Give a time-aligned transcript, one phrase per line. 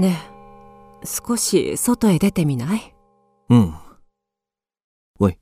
[0.00, 0.18] ね
[1.02, 2.94] え少し外へ出てみない？
[3.50, 3.74] うん。
[5.18, 5.36] おい。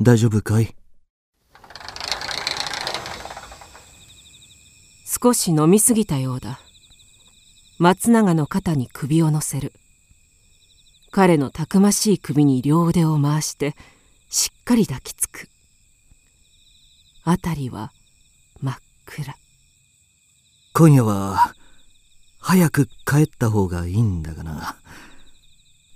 [0.00, 0.74] 大丈夫かい？
[5.06, 6.58] 少し飲みすぎたようだ。
[7.78, 9.72] 松永の肩に首を乗せる。
[11.12, 13.76] 彼のたくましい首に両腕を回して
[14.30, 15.48] しっかり抱きつく。
[17.24, 17.92] 辺りは
[18.60, 18.76] 真っ
[19.06, 19.36] 暗。
[20.72, 21.54] 今夜は、
[22.42, 24.76] 早く帰った方がいいんだがな。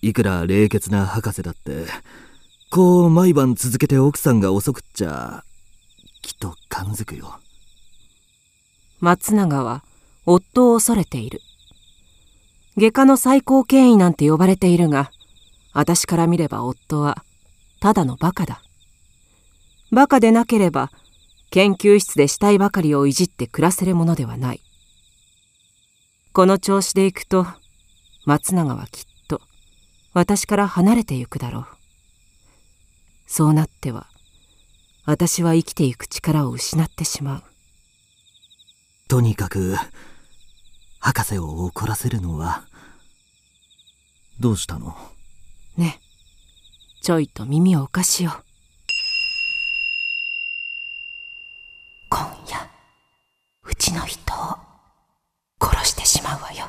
[0.00, 1.84] いくら冷血な博士だって、
[2.70, 5.44] こう毎晩続けて奥さんが遅くっちゃ、
[6.22, 7.38] きっと感づくよ。
[9.00, 9.84] 松永は
[10.24, 11.42] 夫を恐れている
[12.78, 15.10] 外科の最高権威なんて呼ばれているが
[15.74, 17.22] 私から見れば夫は
[17.80, 18.62] ただのバカだ
[19.92, 20.90] バカでなければ
[21.50, 24.60] 研究室で死体ばかりをいじって暮らせるものではない
[26.36, 27.46] この調子でいくと
[28.26, 29.40] 松永はきっと
[30.12, 31.66] 私から離れてゆくだろう。
[33.26, 34.06] そうなっては
[35.06, 37.42] 私は生きていく力を失ってしまう。
[39.08, 39.76] とにかく、
[41.00, 42.64] 博士を怒らせるのは、
[44.38, 44.94] どうしたの？
[45.78, 46.00] ね
[47.00, 48.32] ちょいと耳をお貸しよ
[52.10, 52.68] 今夜
[53.64, 54.65] うちの人を
[56.26, 56.66] まうわよ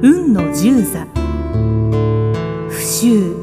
[0.00, 1.06] 運の十座
[2.70, 3.36] 不習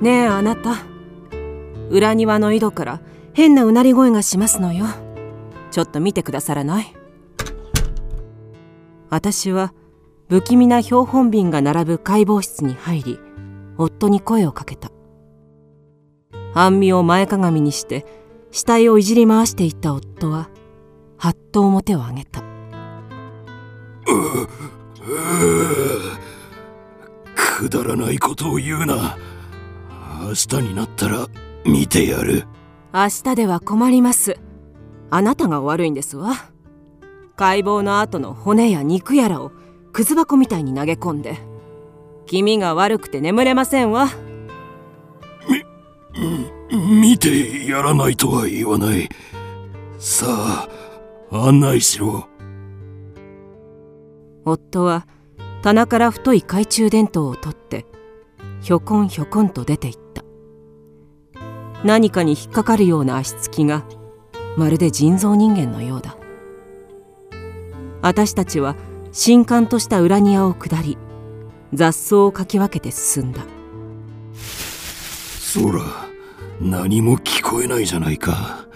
[0.00, 0.74] ねえあなた。
[1.90, 3.00] 裏庭の井戸から
[3.32, 4.86] 変なうなり声がしますのよ。
[5.70, 6.94] ちょっと見てくださらない？
[9.08, 9.72] 私は
[10.28, 13.18] 不気味な標本瓶が並ぶ解剖室に入り
[13.78, 14.90] 夫に声をかけた。
[16.54, 18.06] 半身を前かがみにして
[18.50, 20.48] 死体をいじり回していった夫は
[21.18, 22.42] はっと表を上げた。
[27.58, 29.16] くだらないことを言うな。
[30.20, 31.26] 明日になったら
[31.64, 32.46] 見てやる。
[32.92, 34.38] 明日では困ります。
[35.10, 36.32] あなたが悪いんですわ。
[37.36, 39.52] 解剖の後の骨や肉やらを
[39.92, 41.38] くず箱みたいに投げ込んで
[42.26, 44.08] 気味が悪くて眠れませんわ。
[46.70, 49.08] 見てやらないとは言わない。
[49.98, 50.68] さあ
[51.30, 52.28] 案内しろ。
[54.44, 55.06] 夫は
[55.62, 57.86] 棚から太い懐中電灯を取って
[58.60, 60.24] ひょこんひょこんと出て行った。
[61.84, 63.84] 何かに引っかかるような足つきが
[64.56, 66.16] まるで人造人間のようだ。
[68.02, 68.76] 私たちは
[69.12, 70.98] 新刊とした裏庭を下り
[71.76, 73.42] 雑草をかき分けて進んだ。
[74.34, 75.82] そら
[76.58, 78.66] 何も聞こえないじゃないか。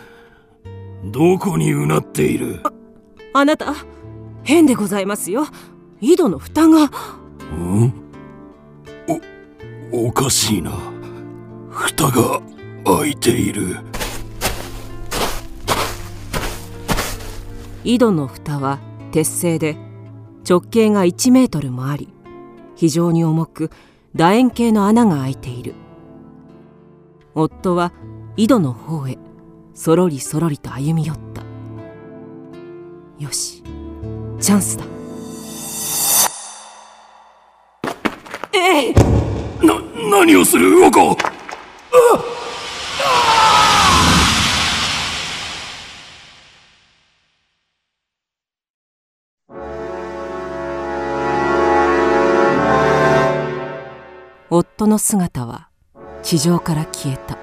[1.05, 2.61] どこにうなっている？
[3.33, 3.75] あなた
[4.43, 5.47] 変でございますよ。
[6.03, 6.85] 井戸の蓋が。
[7.55, 7.95] ん？
[9.93, 10.73] おおかしいな。
[11.71, 12.43] 蓋が
[12.85, 13.79] 開いている。
[17.83, 18.79] 井戸の蓋は
[19.11, 19.79] 鉄製で
[20.47, 22.13] 直径が1メートルもあり
[22.81, 23.71] 非常に重く
[24.15, 25.75] 楕円形の穴が開いている。
[27.35, 27.93] 夫は
[28.39, 29.19] 井戸の方へ
[29.75, 31.43] そろりそろりと歩み寄った。
[33.23, 33.63] よし
[34.41, 34.85] チャンスだ。
[38.55, 38.95] えい
[39.63, 39.79] な
[40.11, 40.81] 何をする？
[40.81, 41.19] 魚子
[54.81, 55.69] 夫の姿は
[56.23, 57.37] 地上から消えた。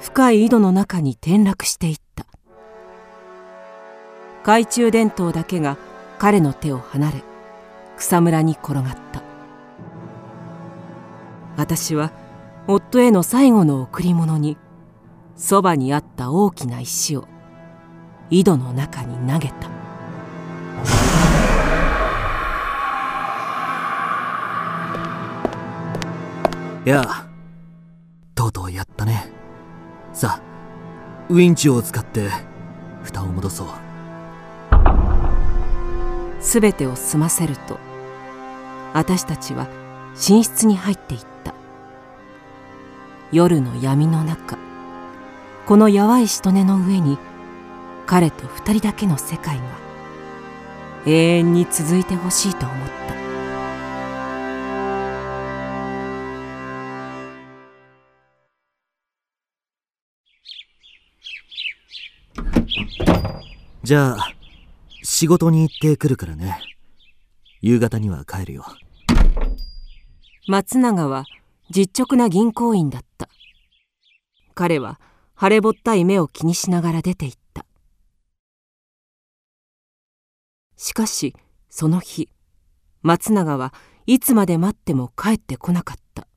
[0.00, 2.26] 深い井戸の中に転落していった。
[4.42, 5.78] 懐中電灯だけが
[6.20, 7.22] 彼の手を離れ
[7.96, 9.20] 草むらに転がった。
[11.56, 12.12] 私は
[12.68, 14.56] 夫への最後の贈り物に
[15.34, 17.26] そばにあった大きな石を
[18.30, 19.77] 井戸の中に投げた。
[26.86, 27.26] いや、
[28.34, 29.30] とうとうやったね。
[30.12, 30.42] さあ、
[31.28, 32.30] ウィンチを使って、
[33.02, 33.68] 蓋を戻そう。
[36.40, 37.78] すべてを済ませると
[38.94, 39.68] 私たちは
[40.14, 41.54] 寝室に入っていった
[43.32, 44.56] 夜の闇の中
[45.66, 47.18] このやわいしとねの上に
[48.06, 49.64] 彼と二人だけの世界が
[51.06, 53.17] 永遠に続いてほしいと思った
[63.88, 64.34] じゃあ
[65.02, 66.60] 仕事に行ってくるからね。
[67.62, 68.66] 夕方には帰るよ。
[70.46, 71.24] 松永は
[71.70, 73.30] 実直な銀行員だった。
[74.52, 75.00] 彼は
[75.40, 77.64] 腫れぼったい目を気にしながら出て行った。
[80.76, 81.34] しかし
[81.70, 82.28] その日
[83.00, 83.72] 松永は
[84.04, 86.28] いつまで待っても帰ってこなかった。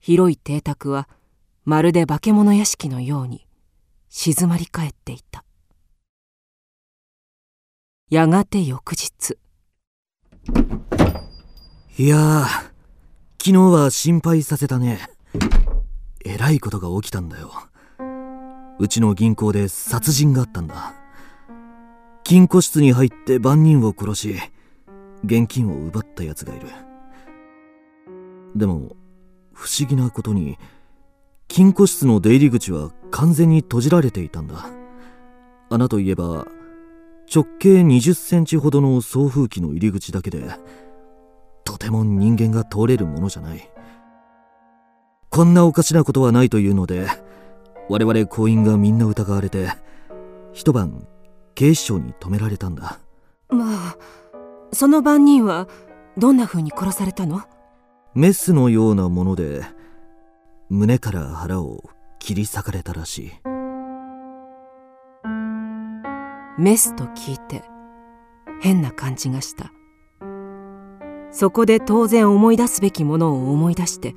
[0.00, 1.08] 広い邸宅は
[1.64, 3.46] まるで化け物屋敷のように
[4.08, 5.44] 静まり返っていた。
[8.10, 9.38] やがて翌日。
[11.96, 12.44] いやー
[13.38, 14.98] 昨日は心配させたね。
[16.24, 17.52] えらいことが起きたんだよ。
[18.80, 20.92] うちの銀行で殺人があったんだ。
[22.24, 24.36] 金庫室に入って万人を殺し
[25.24, 26.66] 現金を奪ったやつがいる。
[28.56, 28.96] でも
[29.52, 30.58] 不思議なことに
[31.46, 34.68] 金庫室の出入り口は完全に閉じられていたんだ。
[35.68, 36.48] 穴といえば
[37.32, 40.44] 直径20センチほどの送風機の入り口だけで
[41.64, 43.70] とても人間が通れるものじゃない。
[45.30, 47.06] こんなおかしなことはないというので
[47.88, 49.68] 我々行員がみんな疑われて
[50.52, 51.06] 一晩
[51.54, 52.98] 警視庁に止められたんだ。
[53.48, 53.96] まあ
[54.72, 55.68] その番人は
[56.18, 57.42] どんな風に殺されたの？
[58.14, 59.62] メスのようなもので
[60.68, 61.88] 胸から腹を
[62.18, 63.32] 切り裂かれたらしい
[66.60, 67.62] メスと聞いて
[68.60, 69.72] 変な感じがした。
[71.30, 74.14] そこで当然思い出すべきものを思い出して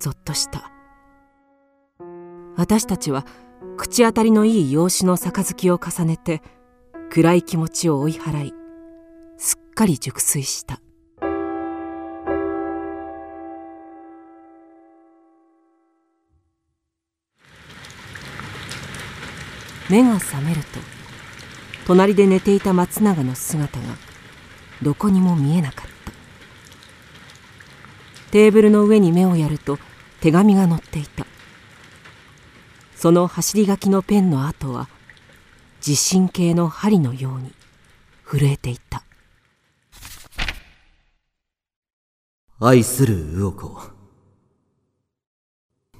[0.00, 0.72] ぞっとした。
[2.56, 3.24] 私たちは
[3.76, 6.42] 口当たりのいい養子の杯を重ねて
[7.08, 8.54] 暗い気持ちを追い払い
[9.38, 10.80] すっかり熟睡した。
[19.88, 20.95] 目が覚めると
[21.86, 23.86] 隣で寝ていた松永の姿が
[24.82, 26.12] どこにも見えなかった。
[28.32, 29.78] テーブルの上に目をやると
[30.20, 31.24] 手紙が載っていた。
[32.96, 34.88] その走り書きのペンの跡は
[35.80, 37.52] 地震計の針のように
[38.24, 39.04] 震えていた。
[42.58, 43.80] 愛する魚子。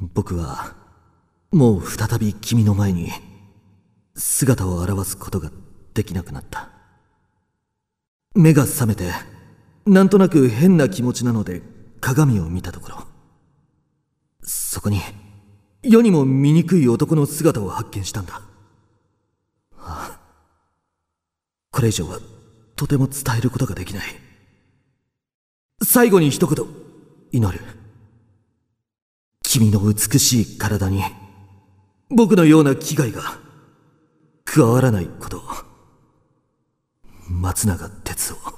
[0.01, 0.75] 僕は
[1.53, 3.13] もう再び君の前に
[4.17, 5.53] 姿を現すことが
[5.97, 6.69] できなくなった。
[8.35, 9.11] 目が覚めて
[9.87, 11.63] なんとなく変な気持ちなので
[12.01, 12.99] 鏡を見たところ。
[14.43, 15.01] そこに
[15.83, 18.43] 世にも醜い男の姿を発見したんだ、
[19.79, 20.21] ああ、
[21.71, 22.19] これ以上は
[22.75, 24.05] とても伝えることができない。
[25.83, 26.67] 最後に一言
[27.33, 27.65] 祈る。
[29.43, 31.03] 君の美しい体に
[32.11, 33.23] 僕のような危害が
[34.45, 35.66] 加わらないことを。
[37.29, 38.55] 松永哲夫。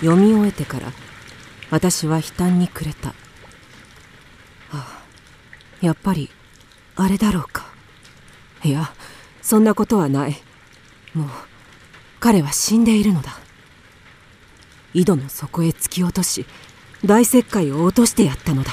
[0.00, 0.92] 読み終えてから
[1.70, 3.08] 私は悲嘆に暮れた。
[3.08, 3.12] あ
[4.72, 5.02] あ
[5.80, 6.30] やっぱり
[6.94, 7.66] あれだろうか。
[8.62, 8.92] いや
[9.42, 10.36] そんなことはない。
[11.12, 11.28] もう
[12.20, 13.38] 彼は死んでいるのだ。
[14.94, 16.46] 井戸の底へ突き落とし
[17.04, 18.72] 大石灰を落としてやったのだ。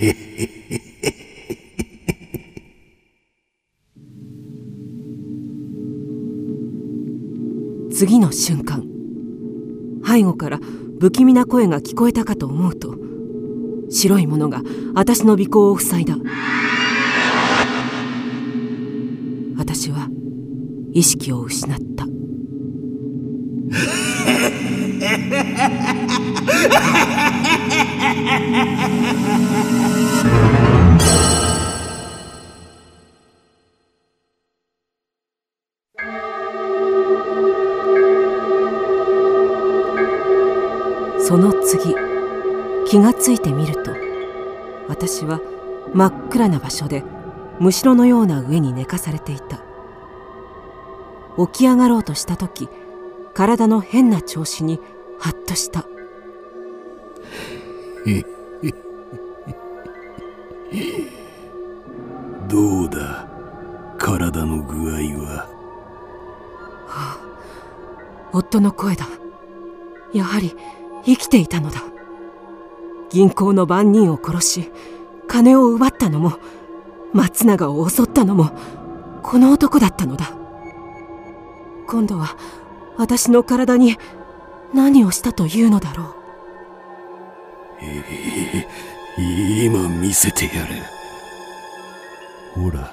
[7.92, 8.82] 次の瞬間。
[10.02, 10.58] 背後から
[10.98, 12.96] 不気味な声が聞こえたかと思うと
[13.90, 14.62] 白いものが
[14.94, 16.16] 私の尾行を塞いだ。
[19.56, 20.08] 私は
[20.92, 22.06] 意識を失った。
[41.30, 41.94] その次
[42.88, 43.92] 気がついてみると
[44.88, 45.40] 私は
[45.94, 47.04] 真っ暗な場所で
[47.60, 49.62] むしろのような上に寝かされていた。
[51.46, 52.68] 起き上がろうとした時
[53.32, 54.80] 体の変な調子に
[55.20, 55.86] ハッとした。
[62.48, 63.28] どうだ？
[63.98, 65.46] 体の具合は？
[68.32, 69.06] 夫の声だ。
[70.12, 70.56] やはり
[71.04, 71.82] 生きていたのだ。
[73.10, 74.70] 銀行の番人を殺し
[75.26, 76.34] 金を奪ったのも
[77.12, 78.52] 松永を襲ったのも
[79.22, 80.32] この男だったのだ。
[81.86, 82.36] 今度は
[82.96, 83.96] 私の体に
[84.72, 86.14] 何をしたというのだろう。
[87.82, 88.04] え
[89.18, 90.74] え今見せてやる
[92.54, 92.92] ほら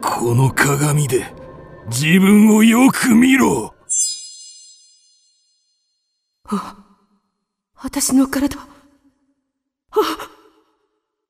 [0.00, 1.26] この鏡で
[1.88, 3.74] 自分をよく見ろ。
[6.48, 6.79] あ
[7.82, 8.68] 私の体ああ。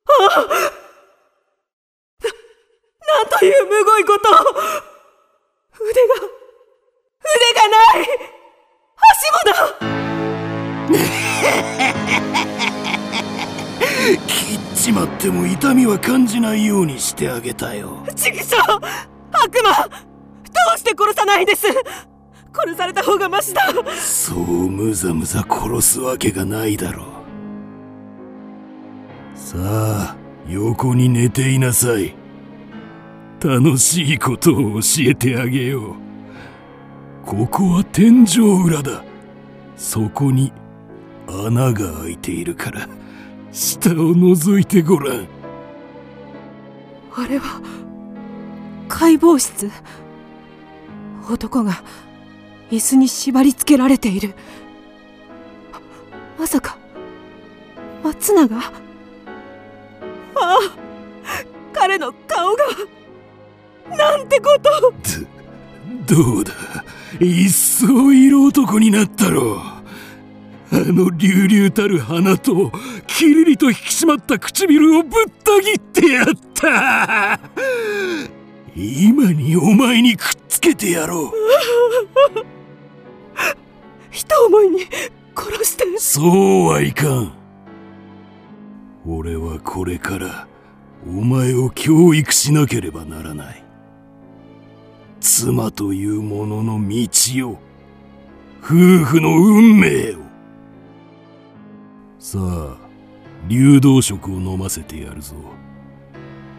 [0.08, 0.48] あな
[3.06, 4.28] なんというむごいこと
[5.80, 8.06] 腕が腕がない。
[9.10, 9.54] 足もだ。
[14.26, 18.04] 切っちまっても痛みは感じないようにしてあげたよ。
[18.16, 18.60] ちくしょう
[19.32, 19.88] 悪魔。
[19.88, 19.94] ど
[20.74, 21.66] うして殺さないんです？
[22.52, 23.62] 殺された方がマシだ。
[23.96, 27.06] そうむざむざ殺すわけがないだろう。
[29.34, 30.16] さあ
[30.48, 32.14] 横に寝ていなさい。
[33.42, 35.94] 楽しいことを教えてあげよう。
[37.24, 39.02] ここは天井裏だ。
[39.76, 40.52] そこに
[41.26, 42.88] 穴が開いているから
[43.52, 45.26] 下を覗いてごらん。
[47.14, 47.62] あれは
[48.88, 49.70] 解剖室。
[51.30, 51.82] 男が
[52.70, 54.34] 椅子に縛り付けられている。
[56.38, 56.78] まさか
[58.02, 58.56] 松永？
[58.56, 58.72] あ
[60.36, 60.58] あ
[61.72, 62.64] 彼の顔が
[63.96, 64.94] なんてこと
[66.06, 66.52] どうだ？
[67.20, 69.54] 一層色男になったろ。
[69.54, 69.58] う
[70.72, 72.70] あの隆々たる鼻と
[73.06, 77.40] キリリと引き締まった唇をぶった切ってやった。
[78.76, 81.32] 今にお前にくっつけてやろう。
[84.46, 84.80] 思いに
[85.34, 85.84] 殺して。
[85.98, 87.32] そうはいかん。
[89.06, 90.46] 俺はこれから
[91.06, 93.64] お前を教育しなければならない。
[95.20, 97.58] 妻というものの道を
[98.62, 100.18] 夫婦の運命を。
[102.18, 102.76] さあ
[103.48, 105.34] 流動食を飲ませてやるぞ。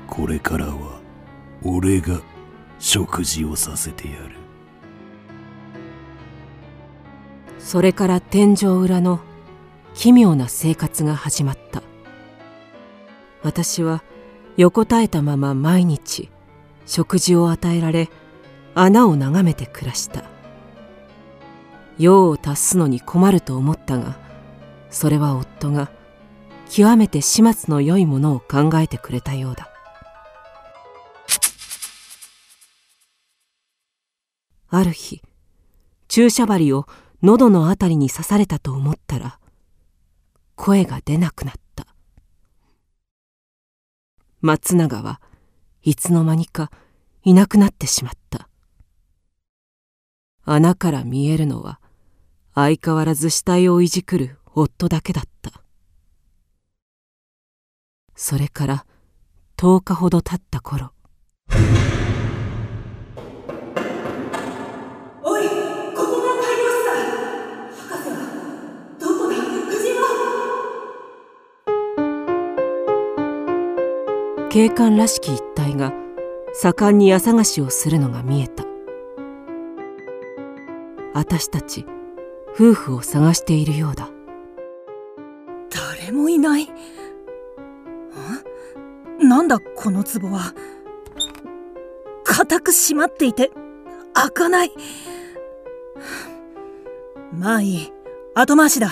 [0.07, 0.99] これからは
[1.63, 2.19] 俺が
[2.79, 4.40] 食事をさせてやる。
[7.63, 9.21] それから天井裏の
[9.93, 11.81] 奇妙な生活が始まった。
[13.43, 14.03] 私は
[14.57, 16.29] 横たえたまま毎日
[16.85, 18.09] 食事を与えられ
[18.75, 20.23] 穴を眺めて暮らした。
[21.97, 24.17] 用を足すのに困ると思ったが
[24.89, 25.91] それは夫が
[26.69, 29.69] 極めて始末の良いものを考えてくれたようだ。
[34.69, 35.21] ある日
[36.07, 36.87] 注射針を
[37.23, 39.39] 喉のあたりに刺されたと思ったら
[40.55, 41.85] 声が出なくなった。
[44.41, 45.21] 松永は
[45.83, 46.71] いつの間にか
[47.23, 48.49] いなくなってしまった。
[50.45, 51.79] 穴から見えるのは
[52.55, 55.61] 相変わらず死体をいじくる夫だけだった。
[58.15, 58.85] それから
[59.57, 60.91] 10日ほど経った頃。
[74.51, 75.93] 警官らしき一体が
[76.51, 78.65] 盛んに朝探しをするのが見えた。
[81.13, 81.85] 私たち
[82.53, 84.09] 夫婦を探しているようだ。
[86.01, 86.65] 誰もいない。
[86.65, 86.69] ん？
[89.25, 90.53] なんだこの壺は。
[92.25, 93.51] 固く閉まっていて
[94.11, 94.73] 開かない。
[97.31, 97.93] まあいい。
[98.35, 98.89] 後回しだ。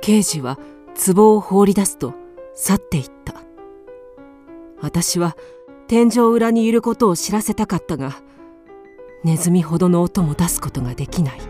[0.00, 0.58] 刑事は
[0.94, 2.14] 壺を放り出すと
[2.54, 3.34] 去っていった。
[4.80, 5.36] 私は
[5.86, 8.16] 天井裏にいることを知らせたかったが
[9.22, 11.40] ネズミほどの音も出すことができない。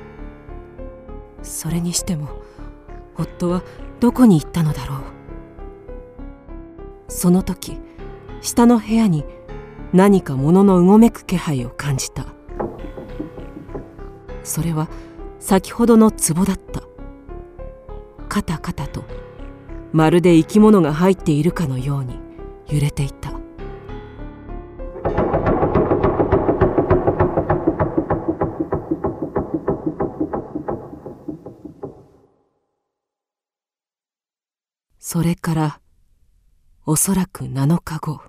[1.43, 2.29] それにしても
[3.17, 3.63] 夫は
[4.01, 4.99] どこに行ったのだろう。
[7.09, 7.79] その時
[8.41, 9.25] 下の部屋に
[9.93, 12.27] 何か物のうごめく気配を感じた。
[14.43, 14.89] それは
[15.39, 16.83] 先ほどの壺だった。
[18.29, 19.05] カタカタと
[19.93, 22.19] まるで生き物が入っているかのように
[22.67, 23.33] 揺れていた。
[34.99, 35.81] それから
[36.87, 38.23] おそらく7日後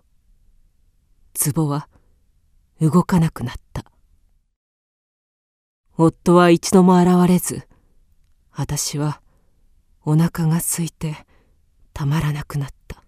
[1.54, 1.88] 壺は
[2.82, 3.86] 動かなくなった。
[5.96, 7.70] 夫は一度も現れず
[8.52, 9.22] 私は
[10.04, 11.26] お腹が空いて
[11.94, 13.04] たまらなくなった。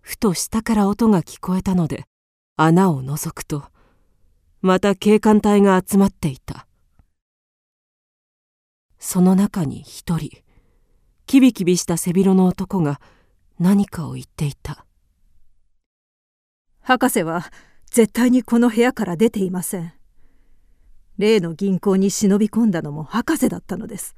[0.00, 2.04] ふと下から音が聞こえたので
[2.56, 3.64] 穴を覗くと
[4.60, 6.66] また警官隊が集まっていた。
[8.98, 10.30] その中に一人
[11.26, 13.00] キビキビした背広の男が
[13.60, 14.84] 何かを言っていた。
[16.80, 17.44] 博士は
[17.90, 19.97] 絶対にこの部屋から出ていません。
[21.18, 24.16] 例の銀行に忍び込んだのも博士だったのです。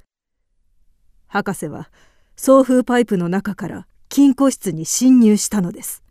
[1.27, 1.89] 博士は
[2.35, 6.03] 送風パイプの中から金庫室に侵入したのです。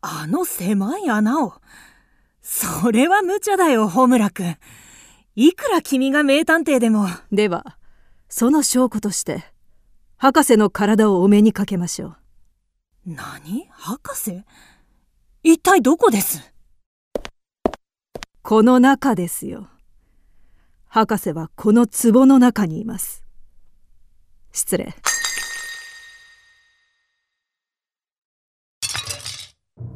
[0.00, 1.54] あの狭い穴を。
[2.42, 4.56] それは無茶だよホムラ君。
[5.34, 7.06] いくら君が名探偵でも。
[7.30, 7.78] では
[8.28, 9.44] その証拠として
[10.16, 12.16] 博士の体をお目にかけましょう。
[13.06, 13.68] 何？
[13.70, 14.42] 博士？
[15.42, 16.52] 一体どこです？
[18.42, 19.68] この中ですよ
[20.94, 23.24] 博士はこの壺の中にいます。
[24.52, 24.94] 失礼。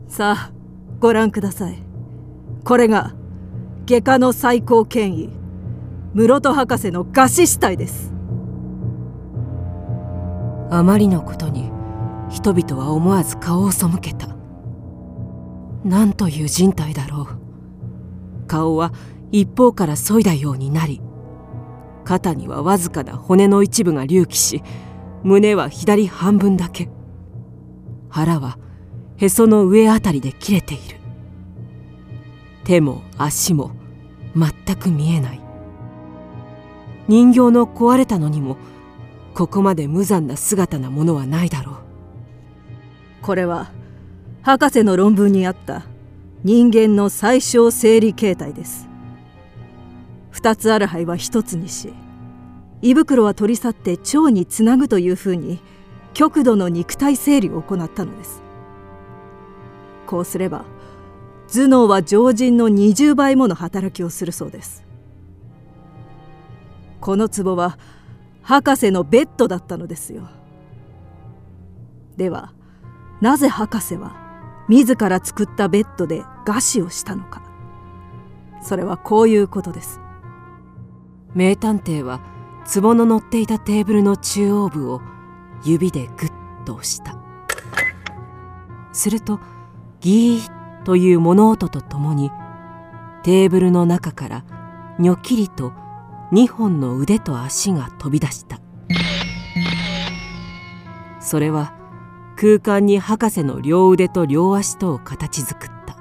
[0.09, 0.53] さあ
[0.99, 1.83] ご覧ください。
[2.65, 3.15] これが
[3.85, 5.29] 外科の最高権威
[6.15, 8.15] 室戸博士の餓死死体です。
[10.71, 11.71] あまりのことに
[12.31, 14.35] 人々は思わず顔を背けた。
[15.85, 17.29] 何という人体だろ
[18.45, 18.47] う。
[18.47, 18.93] 顔は
[19.33, 21.01] 一方から削いだようになり
[22.05, 24.63] 肩にはわずかな骨の一部が隆起し
[25.23, 26.89] 胸は左半分だけ。
[28.09, 28.59] 腹は
[29.17, 30.99] へその上あたりで切れている。
[32.65, 33.73] 手も足も
[34.37, 35.41] 全く見えない。
[37.09, 38.57] 人形の壊れたのにも
[39.35, 41.77] ここまで無残な姿なものはないだろう。
[43.23, 43.73] これは
[44.43, 45.87] 博士の論文にあった
[46.45, 48.86] 人間の最小生理形態です。
[50.37, 51.95] 2つある肺は1つにし
[52.83, 55.61] 胃袋は取り去って腸につなぐというふうに
[56.13, 58.43] 極度の肉体整理を行ったのです。
[60.07, 60.65] こうすれば
[61.53, 64.85] 頭脳は常人の20倍もの働きをするそうです。
[67.01, 67.79] この壺は
[68.43, 70.29] 博士のベッドだったのですよ。
[72.17, 72.53] では
[73.21, 74.17] なぜ博士は
[74.69, 77.43] 自ら作ったベッドで餓死をしたのか。
[78.63, 80.01] それはこういうことです。
[81.37, 82.21] 名探偵は
[82.75, 85.03] 壺の乗っていたテーブルの中央部を
[85.63, 87.17] 指でグッと押した。
[88.93, 89.39] すると
[90.01, 92.31] ギーという物音とともに
[93.23, 94.45] テーブルの中から
[94.99, 95.75] にょきりと
[96.33, 98.59] 2本の腕と足が飛び出した。
[101.21, 101.75] それは
[102.37, 105.99] 空間に博士の両腕と両足とを形作った。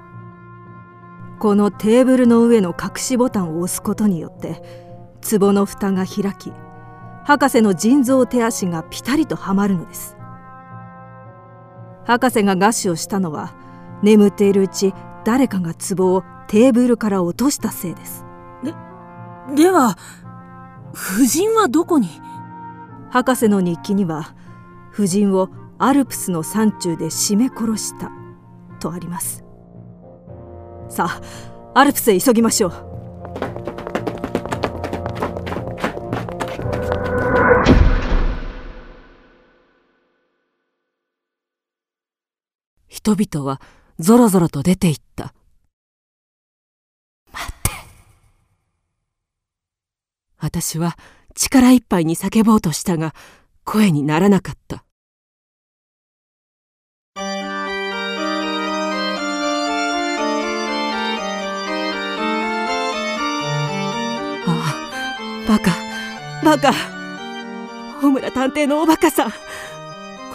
[1.39, 4.84] このテーブルの上の隠しボタンを押すことによって
[5.29, 6.53] 壺の蓋が開き
[7.25, 10.15] 博士の腎臓手足がピタリとはまるのです。
[12.05, 13.55] 博士が餓死をしたのは
[14.03, 18.25] 眠っているうち誰かが壺をテーブルから落としたせいです。
[18.63, 18.75] で
[19.55, 19.97] では
[20.91, 22.09] 夫人はどこに？
[23.09, 24.35] 博士の日記には
[24.93, 28.11] 夫人をアルプスの山中で絞め殺した
[28.79, 29.43] とあります。
[30.89, 31.21] さあ
[31.73, 32.71] アルプスへ急ぎましょう
[43.05, 43.61] 人々は
[43.99, 45.35] ぞろぞろと出て行った。
[47.31, 47.69] 待って。
[50.39, 50.97] 私は
[51.35, 53.13] 力いっぱいに叫ぼうとしたが
[53.63, 54.83] 声にならなかった。
[57.17, 57.25] あ
[64.47, 65.71] あバカ。
[66.43, 66.73] バカ。
[68.01, 69.29] 穂村探偵のおバカさん。
[69.29, 69.35] こ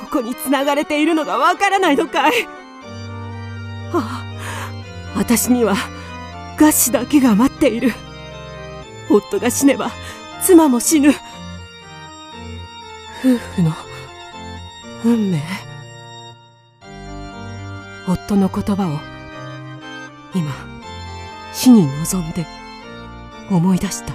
[0.09, 2.60] こに繋がれているのがわからないのかい。
[3.93, 4.25] あ
[5.15, 5.75] あ私には
[6.59, 7.93] 餓死だけが待っている。
[9.11, 9.91] 夫が死ねば
[10.43, 11.11] 妻も死ぬ。
[13.21, 13.73] 夫婦の
[15.05, 15.43] 運命。
[18.07, 18.99] 夫の言葉を
[20.35, 20.53] 今
[21.53, 22.47] 死に臨んで
[23.51, 24.15] 思い出した。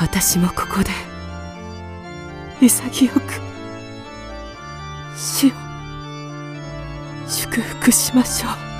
[0.00, 0.90] 私もここで
[2.60, 3.20] 潔く
[5.16, 5.61] 死を
[7.52, 8.71] 祝福しましょう。